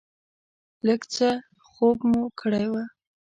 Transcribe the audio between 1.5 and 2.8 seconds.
خوب مو کړی و.